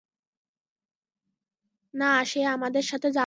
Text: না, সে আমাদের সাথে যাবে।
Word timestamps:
না, 1.93 2.05
সে 2.25 2.39
আমাদের 2.47 2.83
সাথে 2.83 3.07
যাবে। 3.09 3.19